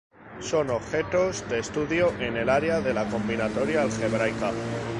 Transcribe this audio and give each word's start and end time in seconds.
Son 0.39 0.71
objetos 0.71 1.47
de 1.47 1.59
estudio 1.59 2.11
en 2.19 2.35
el 2.35 2.49
área 2.49 2.81
de 2.81 2.91
la 2.91 3.07
combinatoria 3.07 3.83
algebraica. 3.83 4.51